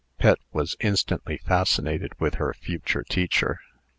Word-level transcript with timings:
Pet 0.17 0.39
was 0.51 0.75
instantly 0.79 1.37
fascinated 1.37 2.13
with 2.19 2.33
her 2.41 2.55
future 2.55 3.03
teacher. 3.03 3.59